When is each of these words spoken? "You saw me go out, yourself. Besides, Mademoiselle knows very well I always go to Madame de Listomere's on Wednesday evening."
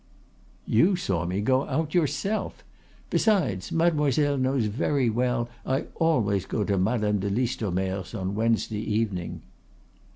"You 0.65 0.95
saw 0.95 1.27
me 1.27 1.41
go 1.41 1.67
out, 1.67 1.93
yourself. 1.93 2.63
Besides, 3.11 3.71
Mademoiselle 3.71 4.35
knows 4.35 4.65
very 4.65 5.11
well 5.11 5.47
I 5.63 5.83
always 5.93 6.47
go 6.47 6.63
to 6.63 6.79
Madame 6.79 7.19
de 7.19 7.29
Listomere's 7.29 8.15
on 8.15 8.33
Wednesday 8.33 8.81
evening." 8.81 9.43